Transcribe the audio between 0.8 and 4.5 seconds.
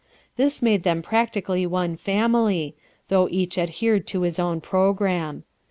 them practically one family, though each adhered to his